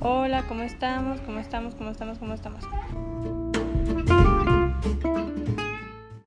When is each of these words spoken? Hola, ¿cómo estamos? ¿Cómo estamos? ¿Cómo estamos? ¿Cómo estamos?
Hola, 0.00 0.44
¿cómo 0.46 0.62
estamos? 0.62 1.20
¿Cómo 1.22 1.40
estamos? 1.40 1.74
¿Cómo 1.74 1.90
estamos? 1.90 2.18
¿Cómo 2.18 2.32
estamos? 2.32 2.62